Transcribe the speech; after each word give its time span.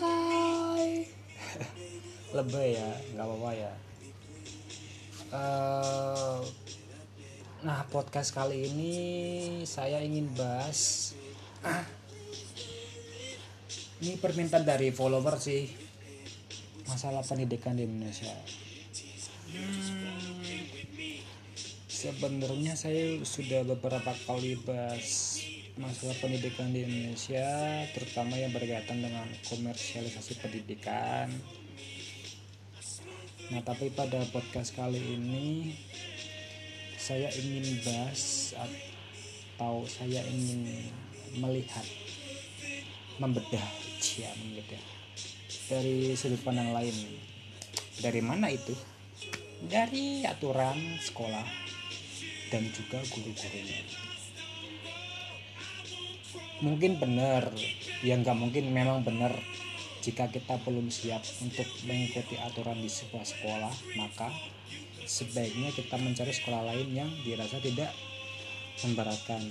Hai. 0.00 1.04
Lebay 2.36 2.80
ya 2.80 2.90
nggak 3.12 3.26
apa-apa 3.28 3.50
ya. 3.52 3.72
Eh, 5.30 6.40
nah 7.60 7.84
podcast 7.92 8.32
kali 8.32 8.72
ini 8.72 8.94
saya 9.68 10.00
ingin 10.00 10.32
bahas 10.32 11.12
ah, 11.60 11.84
ini 14.00 14.16
permintaan 14.16 14.64
dari 14.64 14.88
follower 14.88 15.36
sih 15.36 15.68
masalah 16.88 17.20
pendidikan 17.20 17.76
di 17.76 17.84
Indonesia. 17.84 18.32
Hmm, 19.50 20.64
sebenarnya 21.84 22.74
saya 22.80 23.20
sudah 23.22 23.60
beberapa 23.68 24.16
kali 24.24 24.56
bahas 24.64 25.36
masalah 25.80 26.12
pendidikan 26.20 26.68
di 26.76 26.84
Indonesia 26.84 27.48
terutama 27.96 28.36
yang 28.36 28.52
berkaitan 28.52 29.00
dengan 29.00 29.24
komersialisasi 29.48 30.36
pendidikan. 30.36 31.32
Nah 33.48 33.64
tapi 33.64 33.88
pada 33.88 34.20
podcast 34.28 34.76
kali 34.76 35.00
ini 35.00 35.72
saya 37.00 37.32
ingin 37.32 37.80
bahas 37.80 38.52
atau 38.60 39.88
saya 39.88 40.20
ingin 40.28 40.92
melihat 41.40 41.88
membedah 43.16 43.64
ya 44.20 44.30
membedah 44.36 44.84
dari 45.64 46.12
sudut 46.12 46.44
pandang 46.44 46.76
lain. 46.76 46.94
Dari 48.04 48.20
mana 48.20 48.52
itu? 48.52 48.76
Dari 49.64 50.28
aturan 50.28 51.00
sekolah 51.00 51.48
dan 52.52 52.68
juga 52.68 53.00
guru-gurunya 53.08 54.09
mungkin 56.60 56.96
benar. 57.00 57.52
Ya 58.00 58.16
nggak 58.16 58.36
mungkin 58.36 58.72
memang 58.72 59.04
benar. 59.04 59.32
Jika 60.00 60.32
kita 60.32 60.56
belum 60.64 60.88
siap 60.88 61.20
untuk 61.44 61.68
mengikuti 61.84 62.40
aturan 62.40 62.80
di 62.80 62.88
sebuah 62.88 63.20
sekolah 63.20 63.74
maka 64.00 64.32
sebaiknya 65.04 65.68
kita 65.76 66.00
mencari 66.00 66.32
sekolah 66.32 66.72
lain 66.72 66.88
yang 66.96 67.10
dirasa 67.20 67.60
tidak 67.60 67.92
memberatkan. 68.80 69.44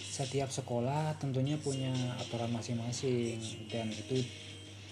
Setiap 0.00 0.48
sekolah 0.48 1.18
tentunya 1.18 1.58
punya 1.60 1.92
aturan 2.22 2.54
masing-masing 2.54 3.36
dan 3.68 3.90
itu 3.90 4.22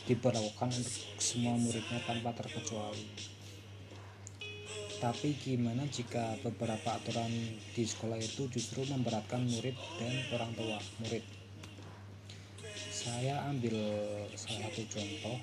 diberlakukan 0.04 0.68
untuk 0.68 1.22
semua 1.22 1.54
muridnya 1.54 2.02
tanpa 2.02 2.34
terkecuali 2.34 3.31
tapi 5.02 5.34
gimana 5.34 5.82
jika 5.90 6.38
beberapa 6.46 6.94
aturan 6.94 7.26
di 7.74 7.82
sekolah 7.82 8.14
itu 8.22 8.46
justru 8.46 8.86
memberatkan 8.86 9.42
murid 9.42 9.74
dan 9.98 10.14
orang 10.30 10.54
tua 10.54 10.78
murid? 11.02 11.26
Saya 12.86 13.50
ambil 13.50 13.82
salah 14.38 14.70
satu 14.70 14.82
contoh 14.86 15.36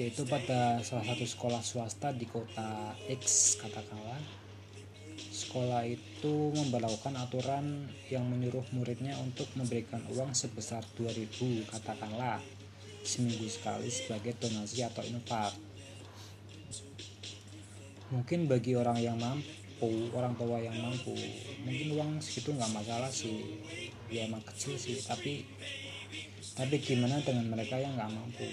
yaitu 0.00 0.24
pada 0.24 0.80
salah 0.80 1.04
satu 1.04 1.28
sekolah 1.28 1.60
swasta 1.60 2.16
di 2.16 2.24
kota 2.24 2.96
X 3.12 3.60
katakanlah. 3.60 4.24
Sekolah 5.20 5.84
itu 5.84 6.56
memberlakukan 6.56 7.12
aturan 7.20 7.92
yang 8.08 8.24
menyuruh 8.24 8.64
muridnya 8.72 9.20
untuk 9.20 9.52
memberikan 9.52 10.00
uang 10.08 10.32
sebesar 10.32 10.80
2000 10.96 11.68
katakanlah 11.68 12.40
seminggu 13.04 13.44
sekali 13.52 13.92
sebagai 13.92 14.32
donasi 14.40 14.80
atau 14.80 15.04
infak 15.04 15.52
mungkin 18.10 18.50
bagi 18.50 18.74
orang 18.74 18.98
yang 18.98 19.16
mampu 19.22 20.10
orang 20.12 20.36
tua 20.36 20.60
yang 20.60 20.76
mampu 20.76 21.14
mungkin 21.64 21.88
uang 21.96 22.10
segitu 22.20 22.52
nggak 22.52 22.74
masalah 22.74 23.08
sih. 23.08 23.62
Ya 24.10 24.26
emang 24.26 24.42
kecil 24.42 24.74
sih 24.76 24.98
tapi 25.06 25.46
tapi 26.58 26.76
gimana 26.82 27.22
dengan 27.22 27.46
mereka 27.48 27.78
yang 27.78 27.94
nggak 27.94 28.12
mampu? 28.12 28.44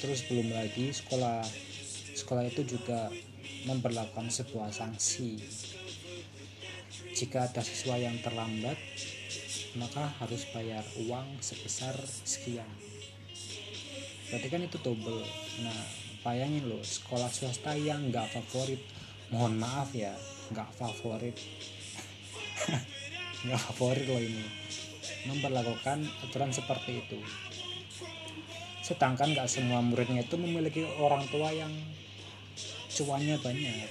Terus 0.00 0.24
belum 0.26 0.50
lagi 0.50 0.90
sekolah 0.90 1.44
sekolah 2.16 2.48
itu 2.48 2.64
juga 2.64 3.12
memperlakukan 3.68 4.32
sebuah 4.32 4.72
sanksi. 4.72 5.36
Jika 7.14 7.52
ada 7.52 7.62
siswa 7.62 8.00
yang 8.00 8.18
terlambat 8.24 8.80
maka 9.76 10.10
harus 10.18 10.48
bayar 10.50 10.82
uang 11.04 11.44
sebesar 11.44 11.94
sekian. 12.24 12.66
Berarti 14.32 14.48
kan 14.48 14.64
itu 14.64 14.78
double. 14.80 15.22
Nah 15.62 15.80
bayangin 16.24 16.66
loh 16.72 16.80
sekolah 16.80 17.28
swasta 17.28 17.76
yang 17.76 18.08
nggak 18.08 18.32
favorit 18.32 18.80
mohon 19.32 19.56
maaf 19.56 19.92
ya 19.94 20.12
nggak 20.52 20.68
favorit. 20.76 21.36
Nggak 23.44 23.60
favorit 23.60 24.04
loh 24.08 24.20
ini. 24.20 24.44
Memperlakukan 25.28 26.04
aturan 26.24 26.52
seperti 26.52 27.00
itu. 27.00 27.20
Sedangkan 28.84 29.32
nggak 29.32 29.48
semua 29.48 29.80
muridnya 29.80 30.24
itu 30.24 30.36
memiliki 30.36 30.84
orang 31.00 31.24
tua 31.28 31.48
yang 31.52 31.72
cuannya 32.92 33.36
banyak. 33.40 33.90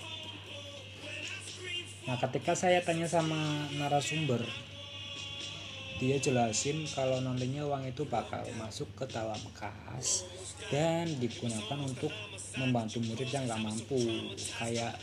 Nah 2.04 2.18
ketika 2.20 2.54
saya 2.54 2.84
tanya 2.84 3.08
sama 3.08 3.70
narasumber 3.80 4.44
dia 6.04 6.20
jelasin 6.20 6.84
kalau 6.92 7.24
nantinya 7.24 7.64
uang 7.64 7.88
itu 7.88 8.04
bakal 8.04 8.44
masuk 8.60 8.92
ke 8.92 9.08
dalam 9.08 9.40
kas 9.56 10.28
dan 10.68 11.08
digunakan 11.16 11.80
untuk 11.80 12.12
membantu 12.60 13.00
murid 13.08 13.32
yang 13.32 13.48
nggak 13.48 13.64
mampu. 13.64 14.04
Kayak 14.60 15.00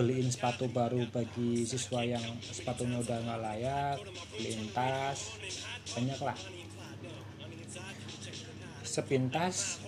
beliin 0.00 0.32
sepatu 0.32 0.64
baru 0.72 1.04
bagi 1.12 1.68
siswa 1.68 2.08
yang 2.08 2.24
sepatunya 2.40 3.04
udah 3.04 3.20
nggak 3.20 3.40
layak 3.44 4.00
beliin 4.32 4.64
tas 4.72 5.36
banyak 5.92 6.20
lah. 6.24 6.38
Sepintas 8.80 9.84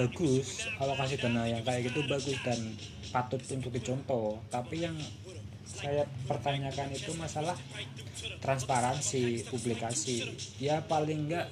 bagus. 0.00 0.64
Alokasi 0.80 1.20
dana 1.20 1.44
yang 1.44 1.60
kayak 1.60 1.92
gitu 1.92 2.08
bagus 2.08 2.40
dan 2.40 2.72
patut 3.12 3.44
untuk 3.52 3.68
dicontoh. 3.68 4.40
Tapi 4.48 4.88
yang 4.88 4.96
saya 5.78 6.02
pertanyakan 6.26 6.90
itu 6.90 7.14
masalah 7.14 7.54
transparansi 8.38 9.46
publikasi. 9.50 10.26
Ya 10.58 10.82
paling 10.82 11.28
enggak 11.28 11.46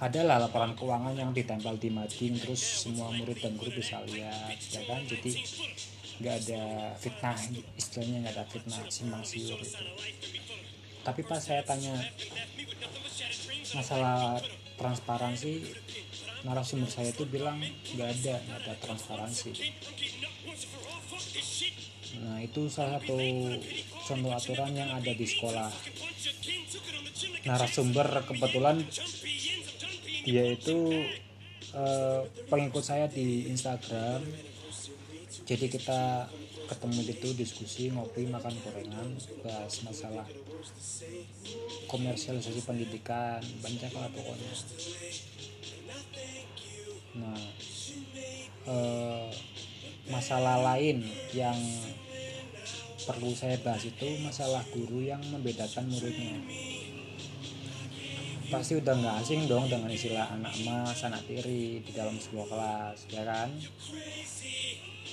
adalah 0.00 0.40
laporan 0.40 0.72
keuangan 0.72 1.12
yang 1.12 1.30
ditempel 1.36 1.76
di 1.76 1.92
mading 1.92 2.40
terus 2.40 2.88
semua 2.88 3.12
murid 3.12 3.36
dan 3.36 3.54
guru 3.60 3.70
bisa 3.74 4.00
lihat 4.08 4.56
ya 4.72 4.82
kan? 4.88 5.04
Jadi 5.04 5.36
nggak 6.20 6.36
ada 6.46 6.62
fitnah 7.00 7.36
istilahnya 7.80 8.16
nggak 8.28 8.34
ada 8.36 8.44
fitnah 8.44 8.84
simpang 8.92 9.24
siur 9.24 9.56
itu 9.56 9.80
tapi 11.00 11.24
pas 11.24 11.40
saya 11.40 11.64
tanya 11.64 11.96
masalah 13.72 14.36
transparansi 14.76 15.64
narasumber 16.44 16.88
saya 16.92 17.12
itu 17.12 17.24
bilang 17.24 17.60
nggak 17.96 18.08
ada 18.20 18.34
nggak 18.36 18.58
ada 18.64 18.74
transparansi. 18.80 19.50
Nah 22.20 22.40
itu 22.44 22.68
salah 22.68 23.00
satu 23.00 23.16
contoh 24.10 24.34
aturan 24.34 24.74
yang 24.74 24.90
ada 24.90 25.12
di 25.14 25.22
sekolah. 25.22 25.70
Narasumber 27.46 28.26
kebetulan 28.26 28.82
dia 30.26 30.44
itu 30.50 31.06
eh, 31.70 32.20
pengikut 32.50 32.82
saya 32.82 33.06
di 33.06 33.46
Instagram. 33.46 34.26
Jadi 35.46 35.66
kita 35.70 36.26
ketemu 36.66 36.98
gitu 37.10 37.28
diskusi 37.34 37.90
ngopi 37.90 38.30
makan 38.30 38.54
gorengan 38.62 39.18
bahas 39.42 39.74
masalah 39.82 40.26
komersialisasi 41.90 42.62
pendidikan 42.62 43.42
banyak 43.62 43.90
lah 43.94 44.10
pokoknya. 44.10 44.52
Nah 47.18 47.42
eh, 48.66 49.28
masalah 50.10 50.58
lain 50.74 51.06
yang 51.30 51.58
perlu 53.08 53.32
saya 53.32 53.56
bahas 53.64 53.86
itu 53.86 54.08
masalah 54.20 54.60
guru 54.72 55.00
yang 55.00 55.20
membedakan 55.32 55.88
muridnya. 55.88 56.36
Pasti 58.50 58.76
udah 58.76 58.94
nggak 58.98 59.16
asing 59.22 59.46
dong 59.46 59.70
dengan 59.70 59.88
istilah 59.88 60.26
anak 60.34 60.54
mas 60.66 61.00
anak 61.06 61.22
tiri 61.24 61.80
di 61.86 61.92
dalam 61.94 62.18
sebuah 62.18 62.46
kelas 62.50 62.98
ya 63.08 63.22
kan? 63.22 63.50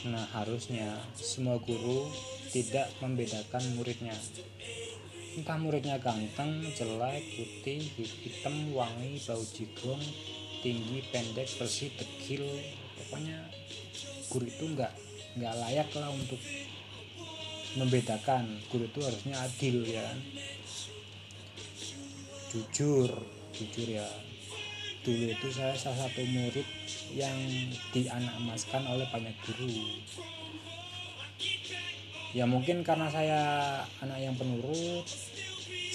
Nah 0.10 0.26
harusnya 0.34 0.98
semua 1.14 1.62
guru 1.62 2.10
tidak 2.50 2.90
membedakan 3.00 3.62
muridnya. 3.78 4.18
Entah 5.38 5.58
muridnya 5.62 6.02
ganteng 6.02 6.66
jelek 6.74 7.22
putih 7.38 7.86
hitam 7.94 8.74
wangi 8.74 9.22
bau 9.22 9.44
jigong 9.54 10.02
tinggi 10.66 11.06
pendek 11.14 11.46
bersih 11.62 11.94
dekil 11.94 12.42
pokoknya 12.98 13.38
guru 14.34 14.50
itu 14.50 14.66
nggak 14.74 14.94
nggak 15.38 15.54
layak 15.62 15.90
lah 15.94 16.10
untuk 16.10 16.42
membedakan 17.78 18.58
guru 18.74 18.90
itu 18.90 19.00
harusnya 19.06 19.38
adil 19.46 19.86
ya. 19.86 20.08
Jujur 22.50 23.10
jujur 23.54 23.88
ya. 23.90 24.08
Dulu 25.02 25.32
itu 25.32 25.48
saya 25.54 25.72
salah 25.78 26.10
satu 26.10 26.20
murid 26.26 26.68
yang 27.16 27.38
dianak 27.96 28.34
emaskan 28.38 28.84
oleh 28.86 29.08
banyak 29.08 29.34
guru. 29.46 29.72
Ya 32.36 32.44
mungkin 32.44 32.84
karena 32.84 33.08
saya 33.08 33.42
anak 34.04 34.20
yang 34.20 34.36
penurut 34.36 35.08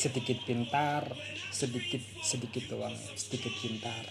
sedikit 0.01 0.41
pintar 0.43 1.07
sedikit 1.53 2.03
sedikit 2.25 2.73
doang 2.73 2.97
sedikit 3.15 3.53
pintar. 3.61 4.09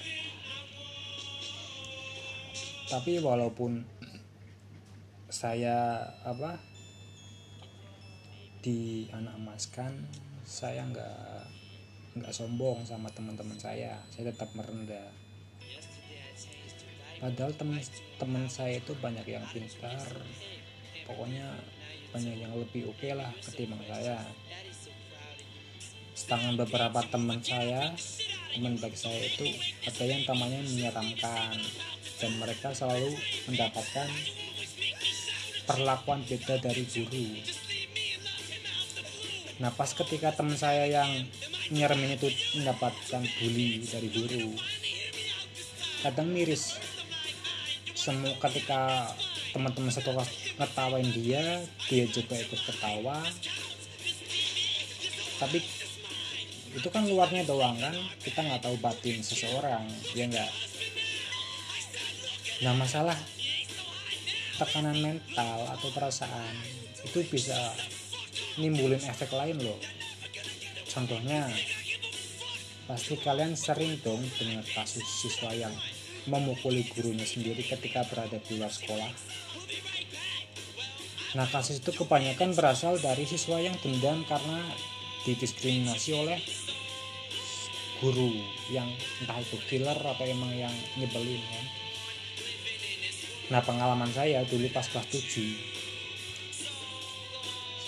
Tapi 2.88 3.19
walaupun 3.19 3.83
saya 5.31 6.03
apa 6.27 6.70
di 8.62 9.10
anak 9.10 9.42
emaskan 9.42 10.06
saya 10.46 10.86
nggak 10.86 11.42
nggak 12.22 12.34
sombong 12.34 12.86
sama 12.86 13.10
teman-teman 13.10 13.58
saya. 13.58 13.98
Saya 14.13 14.30
tetap 14.30 14.54
merendah. 14.54 15.10
Padahal 17.18 17.54
teman-teman 17.58 18.46
saya 18.46 18.78
itu 18.78 18.94
banyak 18.98 19.25
yang 19.25 19.46
pintar. 19.50 20.06
Pokoknya 21.10 21.58
banyak 22.13 22.36
yang 22.38 22.54
lebih 22.54 22.94
oke 22.94 23.02
okay 23.02 23.18
lah 23.18 23.34
ketimbang 23.42 23.81
saya. 23.90 24.22
Sedangkan 26.14 26.62
beberapa 26.62 27.02
teman 27.10 27.42
saya 27.42 27.90
teman 28.52 28.75
baik 28.78 29.00
saya 29.00 29.25
itu 29.25 29.48
ada 29.88 30.04
yang 30.06 30.22
tamanya 30.28 30.62
menyeramkan. 30.62 31.57
Dan 32.22 32.38
mereka 32.38 32.69
selalu 32.69 33.18
mendapatkan 33.50 34.10
perlakuan 35.66 36.22
beda 36.30 36.62
dari 36.62 36.86
guru 36.86 37.42
nah 39.62 39.69
pas 39.69 39.94
ketika 39.94 40.34
teman 40.34 40.58
saya 40.58 40.90
yang 40.90 41.30
nyeremin 41.69 42.18
itu 42.18 42.34
mendapatkan 42.58 43.22
bully 43.38 43.86
dari 43.86 44.10
guru 44.10 44.58
kadang 46.02 46.34
miris. 46.34 46.81
Semua 47.94 48.34
ketika 48.42 49.13
teman-teman 49.54 49.94
satu 49.94 50.18
kelas 50.18 50.58
ngetawain 50.58 51.10
dia 51.13 51.62
dia 51.86 52.06
juga 52.10 52.34
ikut 52.42 52.58
ketawa. 52.58 53.22
Tapi 55.38 55.62
itu 56.72 56.88
kan 56.88 57.04
luarnya 57.04 57.44
doang 57.44 57.75
kan 57.78 57.92
kita 58.24 58.40
nggak 58.42 58.64
tahu 58.64 58.80
batin 58.80 59.19
seseorang 59.19 59.84
ya 60.16 60.24
enggak 60.24 60.48
nah 62.64 62.72
masalah 62.80 63.18
tekanan 64.56 64.96
mental 65.04 65.68
atau 65.68 65.92
perasaan 65.92 66.56
itu 67.04 67.28
bisa 67.28 67.75
nimbulin 68.59 69.00
efek 69.00 69.31
lain 69.31 69.62
loh. 69.62 69.80
Contohnya 70.89 71.48
pasti 72.89 73.15
kalian 73.15 73.56
sering 73.56 74.01
dong 74.03 74.19
dengar 74.36 74.65
kasus 74.75 75.06
siswa 75.06 75.56
yang 75.56 75.71
memukuli 76.27 76.83
gurunya 76.92 77.24
sendiri 77.24 77.63
ketika 77.63 78.03
berada 78.09 78.36
di 78.42 78.59
luar 78.59 78.71
sekolah. 78.71 79.12
Nah 81.39 81.48
kasus 81.48 81.80
itu 81.80 81.95
kebanyakan 81.95 82.51
berasal 82.51 83.00
dari 83.00 83.24
siswa 83.24 83.62
yang 83.62 83.77
dendam 83.80 84.27
karena 84.27 84.59
didiskriminasi 85.24 86.18
oleh 86.18 86.42
guru 88.01 88.33
yang 88.74 88.89
entah 89.21 89.38
itu 89.38 89.62
killer 89.69 89.94
atau 89.94 90.25
emang 90.25 90.50
yang 90.57 90.74
nyebelin 90.97 91.38
kan 91.54 91.65
nah 93.54 93.62
pengalaman 93.62 94.09
saya 94.09 94.42
dulu 94.50 94.65
pas 94.74 94.89
kelas 94.89 95.06
7 95.13 95.70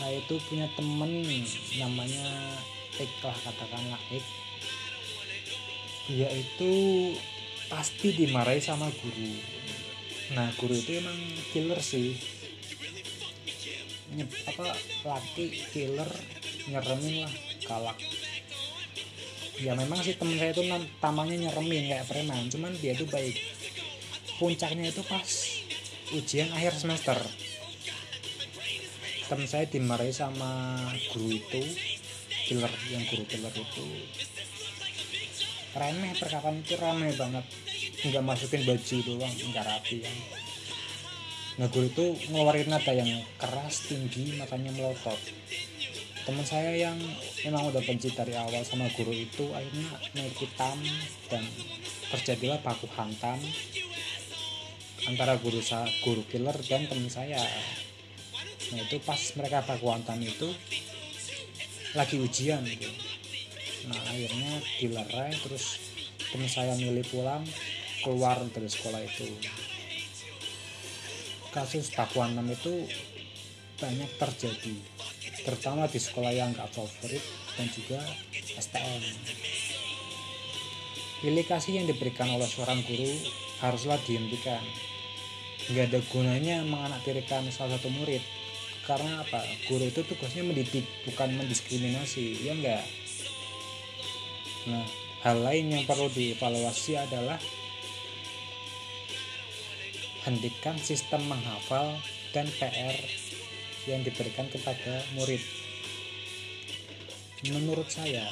saya 0.04 0.20
itu 0.20 0.36
punya 0.52 0.68
temen 0.76 1.24
namanya 1.80 2.28
Ek 3.00 3.08
lah 3.24 3.38
katakanlah 3.40 4.02
Ek 4.12 4.26
dia 6.12 6.28
itu 6.28 6.72
pasti 7.72 8.12
dimarahi 8.12 8.60
sama 8.60 8.92
guru. 8.92 9.32
Nah 10.36 10.52
guru 10.60 10.76
itu 10.76 11.00
emang 11.00 11.16
killer 11.56 11.80
sih. 11.80 12.20
Nyep, 14.12 14.28
apa 14.52 14.76
laki 15.08 15.64
killer 15.72 16.12
nyeremin 16.68 17.24
lah 17.24 17.34
galak. 17.64 17.96
Ya 19.64 19.80
memang 19.80 20.04
sih 20.04 20.20
temen 20.20 20.36
saya 20.36 20.52
itu 20.52 20.68
tamangnya 21.00 21.48
nyeremin 21.48 21.88
kayak 21.88 22.12
preman. 22.12 22.52
Cuman 22.52 22.76
dia 22.84 23.00
tuh 23.00 23.08
baik. 23.08 23.40
Puncaknya 24.36 24.92
itu 24.92 25.00
pas 25.08 25.30
ujian 26.12 26.52
akhir 26.52 26.76
semester 26.76 27.16
temen 29.32 29.48
saya 29.48 29.66
dimarahi 29.68 30.12
sama 30.12 30.76
guru 31.16 31.40
itu 31.40 31.64
killer 32.48 32.72
yang 32.92 33.04
guru 33.08 33.24
killer 33.24 33.54
itu. 33.56 33.86
Remeh 35.74 36.14
perkataan 36.20 36.60
itu 36.60 36.76
remeh 36.76 37.16
banget. 37.16 37.46
Nggak 38.04 38.24
masukin 38.24 38.62
baju 38.68 38.96
doang 39.08 39.34
nggak 39.34 39.66
rapi 39.66 40.04
kan. 40.04 40.18
Nah 41.62 41.68
guru 41.72 41.88
itu 41.88 42.06
ngeluarin 42.34 42.68
nada 42.68 42.92
yang 42.92 43.10
keras 43.40 43.88
tinggi 43.88 44.36
matanya 44.36 44.76
melotot. 44.76 45.18
Teman 46.24 46.46
saya 46.48 46.72
yang 46.76 46.96
memang 47.44 47.68
udah 47.68 47.84
benci 47.84 48.12
dari 48.16 48.32
awal 48.36 48.64
sama 48.64 48.88
guru 48.96 49.12
itu 49.12 49.52
akhirnya 49.52 49.92
naik 50.16 50.36
hitam 50.40 50.80
dan 51.28 51.44
terjadilah 52.16 52.64
baku 52.64 52.88
hantam 52.96 53.40
antara 55.04 55.36
guru 55.36 55.60
guru 56.00 56.24
killer 56.32 56.56
dan 56.64 56.88
teman 56.88 57.12
saya 57.12 57.44
nah 58.74 58.80
itu 58.82 58.98
pas 59.04 59.20
mereka 59.38 59.66
baku 59.66 59.88
hantam 59.90 60.20
itu 60.22 60.50
lagi 61.94 62.18
ujian 62.18 62.66
gitu. 62.66 62.90
Nah 63.90 64.00
akhirnya 64.10 64.54
dilerai 64.82 65.34
terus 65.44 65.78
teman 66.34 66.50
saya 66.50 66.74
milih 66.80 67.06
pulang 67.10 67.46
keluar 68.02 68.42
dari 68.50 68.70
sekolah 68.70 69.02
itu. 69.04 69.28
Kasus 71.54 71.94
baku 71.94 72.24
hantam 72.24 72.50
itu 72.50 72.90
banyak 73.78 74.10
terjadi 74.18 74.76
terutama 75.44 75.92
di 75.92 76.00
sekolah 76.00 76.32
yang 76.32 76.56
gak 76.56 76.72
favorit 76.72 77.20
dan 77.60 77.68
juga 77.68 78.00
STM 78.56 79.04
pilih 81.24 81.48
kasih 81.48 81.80
yang 81.80 81.88
diberikan 81.88 82.28
oleh 82.36 82.44
seorang 82.44 82.84
guru 82.84 83.08
haruslah 83.64 83.96
dihentikan. 84.04 84.60
Nggak 85.72 85.96
ada 85.96 86.00
gunanya 86.12 86.58
menganaktirikan 86.68 87.48
salah 87.48 87.80
satu 87.80 87.88
murid 87.96 88.20
karena 88.84 89.24
apa? 89.24 89.40
Guru 89.72 89.88
itu 89.88 90.04
tugasnya 90.04 90.44
mendidik 90.44 90.84
bukan 91.08 91.32
mendiskriminasi 91.40 92.44
ya 92.44 92.52
enggak? 92.52 92.84
Nah 94.68 94.84
hal 95.24 95.40
lain 95.40 95.72
yang 95.72 95.84
perlu 95.88 96.12
dievaluasi 96.12 97.00
adalah 97.00 97.40
hentikan 100.28 100.76
sistem 100.80 101.24
menghafal 101.32 101.96
dan 102.36 102.48
PR 102.60 102.96
yang 103.88 104.04
diberikan 104.04 104.48
kepada 104.52 105.04
murid. 105.16 105.40
Menurut 107.52 107.88
saya 107.92 108.28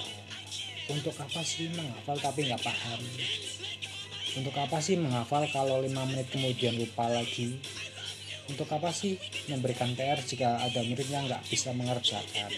untuk 0.88 1.16
apa 1.20 1.44
sih 1.44 1.72
menghafal 1.72 2.20
tapi 2.20 2.48
nggak 2.48 2.64
paham? 2.64 3.00
Untuk 4.32 4.56
apa 4.56 4.80
sih 4.80 4.96
menghafal 4.96 5.44
kalau 5.52 5.84
5 5.84 5.92
menit 6.12 6.28
kemudian 6.32 6.80
lupa 6.80 7.12
lagi 7.12 7.60
untuk 8.52 8.68
apa 8.76 8.92
sih 8.92 9.16
memberikan 9.48 9.96
PR 9.96 10.20
jika 10.20 10.60
ada 10.60 10.84
murid 10.84 11.08
yang 11.08 11.26
nggak 11.26 11.48
bisa 11.48 11.72
mengerjakan? 11.72 12.52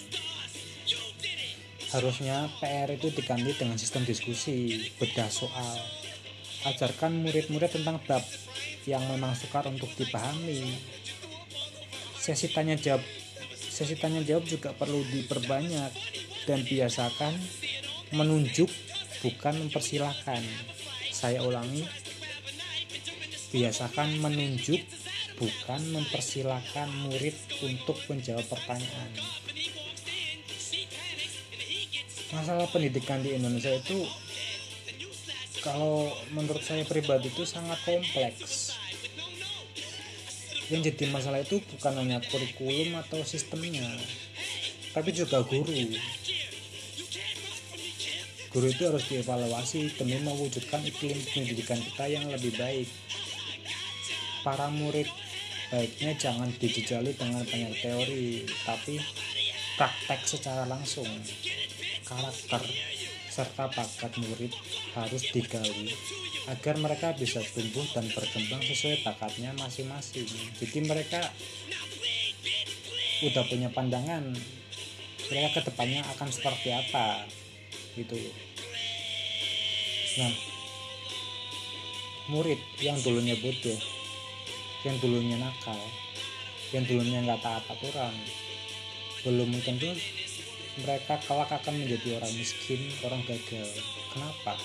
Harusnya 1.93 2.49
PR 2.57 2.89
itu 2.89 3.13
diganti 3.13 3.53
dengan 3.53 3.77
sistem 3.77 4.01
diskusi 4.01 4.89
bedah 4.97 5.29
soal. 5.29 5.77
Ajarkan 6.65 7.21
murid-murid 7.21 7.69
tentang 7.77 8.01
bab 8.09 8.25
yang 8.89 9.05
memang 9.13 9.37
sukar 9.37 9.69
untuk 9.69 9.93
dipahami. 9.93 10.73
Sesi 12.17 12.49
tanya 12.49 12.73
jawab 12.73 13.03
sesi 13.53 13.93
tanya 13.99 14.25
jawab 14.25 14.49
juga 14.49 14.73
perlu 14.73 15.05
diperbanyak 15.05 15.91
dan 16.49 16.65
biasakan 16.65 17.37
menunjuk 18.17 18.73
bukan 19.21 19.61
mempersilahkan. 19.61 20.41
Saya 21.13 21.45
ulangi 21.45 21.85
biasakan 23.53 24.17
menunjuk 24.17 24.81
bukan 25.37 25.81
mempersilahkan 25.93 26.87
murid 27.07 27.35
untuk 27.65 27.97
menjawab 28.09 28.45
pertanyaan. 28.47 29.11
Masalah 32.33 32.65
pendidikan 32.73 33.21
di 33.21 33.37
Indonesia 33.37 33.73
itu 33.73 34.05
kalau 35.61 36.11
menurut 36.33 36.65
saya 36.65 36.83
pribadi 36.83 37.29
itu 37.29 37.45
sangat 37.45 37.77
kompleks. 37.85 38.75
Yang 40.71 40.95
jadi 40.95 41.03
masalah 41.13 41.43
itu 41.43 41.61
bukan 41.61 41.93
hanya 42.01 42.17
kurikulum 42.25 42.97
atau 42.97 43.21
sistemnya 43.21 43.85
tapi 44.93 45.09
juga 45.09 45.41
guru. 45.41 45.73
Guru 48.53 48.67
itu 48.69 48.83
harus 48.85 49.03
dievaluasi 49.09 49.97
demi 49.97 50.21
mewujudkan 50.21 50.85
iklim 50.85 51.17
pendidikan 51.33 51.81
kita 51.81 52.05
yang 52.05 52.29
lebih 52.29 52.53
baik. 52.53 52.85
Para 54.45 54.69
murid 54.69 55.09
baiknya 55.73 56.13
jangan 56.13 56.53
dijejali 56.61 57.17
dengan 57.17 57.41
banyak 57.41 57.73
teori 57.81 58.45
tapi 58.61 59.01
praktek 59.73 60.21
secara 60.21 60.69
langsung. 60.69 61.09
Karakter 62.05 62.61
serta 63.33 63.65
bakat 63.73 64.13
murid 64.21 64.53
harus 64.93 65.23
digali 65.33 65.89
agar 66.45 66.77
mereka 66.77 67.17
bisa 67.17 67.41
tumbuh 67.41 67.81
dan 67.89 68.05
berkembang 68.13 68.61
sesuai 68.61 69.01
bakatnya 69.01 69.49
masing-masing. 69.57 70.29
Jadi 70.61 70.77
mereka 70.85 71.33
udah 73.25 73.43
punya 73.49 73.73
pandangan 73.73 74.29
mereka 75.33 75.57
ke 75.57 75.61
depannya 75.73 76.05
akan 76.13 76.29
seperti 76.29 76.69
apa 76.69 77.25
gitu. 77.97 78.21
Nah 80.21 80.33
murid 82.29 82.61
yang 82.77 83.01
dulunya 83.01 83.33
bodoh 83.41 84.02
yang 84.83 84.95
dulunya 84.99 85.39
nakal 85.39 85.79
yang 86.75 86.83
dulunya 86.83 87.19
nggak 87.23 87.41
taat 87.43 87.63
aturan 87.71 88.15
belum 89.23 89.55
tentu 89.63 89.91
mereka 90.83 91.21
kelak 91.21 91.53
akan 91.53 91.85
menjadi 91.85 92.17
orang 92.17 92.33
miskin 92.33 92.81
orang 93.05 93.21
gagal. 93.29 93.69
Kenapa? 94.09 94.57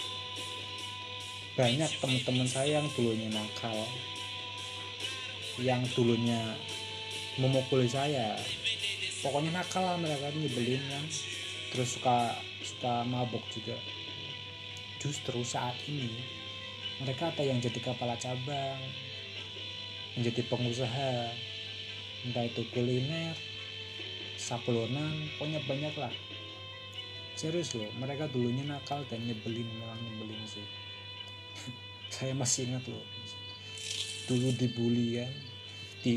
Banyak 1.53 1.91
teman-teman 2.01 2.49
saya 2.49 2.81
yang 2.81 2.89
dulunya 2.97 3.29
nakal 3.29 3.77
yang 5.61 5.83
dulunya 5.93 6.57
memukuli 7.37 7.91
saya. 7.91 8.39
Pokoknya 9.21 9.61
nakal 9.61 9.85
lah 9.85 9.99
mereka 10.01 10.33
nyebelin 10.33 10.81
kan. 10.89 11.05
Terus 11.75 11.99
suka 11.99 12.41
suka 12.65 13.05
mabok 13.05 13.45
juga. 13.53 13.77
Justru 15.03 15.45
saat 15.45 15.77
ini 15.91 16.09
mereka 17.05 17.31
ada 17.31 17.45
yang 17.45 17.61
jadi 17.61 17.79
kepala 17.79 18.17
cabang 18.17 18.81
menjadi 20.19 20.43
pengusaha. 20.51 21.31
Entah 22.27 22.45
itu 22.45 22.67
kuliner 22.75 23.39
saplonan 24.35 25.31
pokoknya 25.39 25.63
banyak 25.71 25.95
lah. 25.95 26.11
Serius 27.39 27.79
loh 27.79 27.87
mereka 28.03 28.27
dulunya 28.27 28.67
nakal 28.67 29.07
dan 29.07 29.23
nyebelin 29.23 29.67
memang 29.67 29.99
nyebelin 30.03 30.43
sih. 30.51 30.67
Saya 32.15 32.35
masih 32.35 32.67
ingat 32.67 32.83
loh. 32.91 33.07
Dulu 34.27 34.51
dibully 34.59 35.23
kan 35.23 35.31
di 35.99 36.15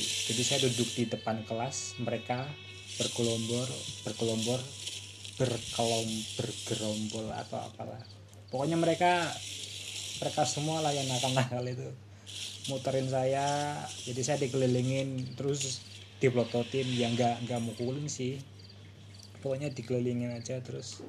jadi 0.00 0.40
saya 0.40 0.60
duduk 0.64 0.88
di 0.96 1.04
depan 1.04 1.44
kelas 1.44 2.00
mereka 2.00 2.48
berkelompok 2.96 3.68
berkelompok 4.08 4.62
berkelom 5.38 6.08
bergerombol 6.34 7.26
atau 7.30 7.62
apalah. 7.62 8.02
Pokoknya 8.50 8.74
mereka 8.74 9.30
mereka 10.18 10.42
semua 10.42 10.82
lah 10.82 10.90
yang 10.90 11.06
nakal-nakal 11.06 11.62
itu 11.62 11.88
muterin 12.68 13.08
saya 13.08 13.76
jadi 14.04 14.20
saya 14.24 14.38
dikelilingin 14.44 15.34
terus 15.34 15.82
diplototin 16.22 16.86
yang 16.94 17.16
nggak 17.16 17.48
nggak 17.48 17.60
mukulin 17.64 18.06
sih. 18.06 18.38
Pokoknya 19.38 19.70
dikelilingin 19.70 20.34
aja 20.34 20.58
terus 20.62 21.02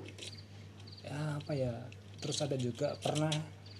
ya 1.01 1.41
apa 1.41 1.51
ya 1.57 1.73
terus 2.21 2.39
ada 2.45 2.53
juga 2.59 2.93
pernah 3.01 3.31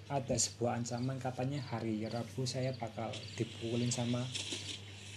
ada 0.10 0.34
sebuah 0.34 0.82
ancaman 0.82 1.22
katanya 1.22 1.62
hari 1.70 2.02
Rabu 2.10 2.50
saya 2.50 2.74
bakal 2.74 3.14
dipukulin 3.38 3.94
sama 3.94 4.26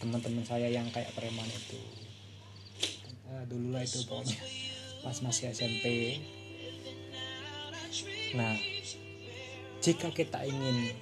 teman-teman 0.02 0.44
saya 0.44 0.68
yang 0.68 0.84
kayak 0.92 1.14
preman 1.16 1.48
itu. 1.48 1.80
Nah, 3.32 3.48
dulu 3.48 3.72
lah 3.72 3.80
itu 3.80 4.04
pokoknya 4.04 4.36
pas 5.02 5.18
masih 5.18 5.50
SMP 5.50 6.16
nah 8.38 8.54
jika 9.82 10.08
kita 10.14 10.46
ingin 10.46 10.94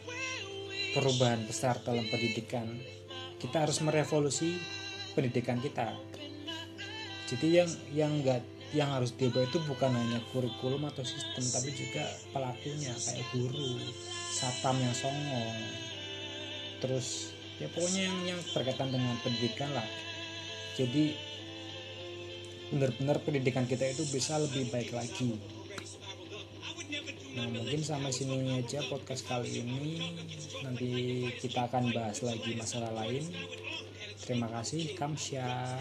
perubahan 0.94 1.46
besar 1.46 1.78
dalam 1.82 2.06
pendidikan. 2.10 2.66
Kita 3.40 3.64
harus 3.64 3.80
merevolusi 3.80 4.60
pendidikan 5.14 5.58
kita. 5.58 5.96
Jadi 7.30 7.46
yang 7.62 7.70
yang 7.94 8.12
enggak 8.20 8.42
yang 8.70 8.90
harus 8.94 9.10
diubah 9.18 9.50
itu 9.50 9.58
bukan 9.66 9.90
hanya 9.90 10.22
kurikulum 10.30 10.86
atau 10.86 11.02
sistem 11.02 11.42
tapi 11.42 11.74
juga 11.74 12.06
pelakunya 12.30 12.94
kayak 12.94 13.26
guru 13.34 13.82
satpam 14.30 14.78
yang 14.78 14.94
songong. 14.94 15.58
Terus 16.78 17.34
ya 17.58 17.66
pokoknya 17.70 18.02
yang 18.06 18.18
yang 18.34 18.40
berkaitan 18.54 18.94
dengan 18.94 19.14
pendidikan 19.22 19.70
lah. 19.74 19.86
Jadi 20.78 21.14
benar-benar 22.70 23.18
pendidikan 23.26 23.66
kita 23.66 23.90
itu 23.90 24.06
bisa 24.14 24.38
lebih 24.38 24.70
baik 24.70 24.94
lagi 24.94 25.34
nah 27.30 27.46
mungkin 27.46 27.80
sampai 27.84 28.10
sini 28.10 28.58
aja 28.58 28.82
podcast 28.90 29.22
kali 29.26 29.62
ini. 29.62 30.02
Nanti 30.66 30.90
kita 31.38 31.70
akan 31.70 31.94
bahas 31.94 32.20
lagi 32.26 32.58
masalah 32.58 32.90
lain. 33.04 33.24
Terima 34.20 34.50
kasih 34.50 34.94
kamsya 34.94 35.80